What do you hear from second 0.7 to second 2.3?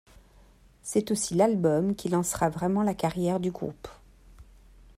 C'est aussi l'album qui